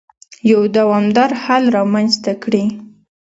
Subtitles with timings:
[0.51, 2.63] يو دوامدار حل رامنځته کړي.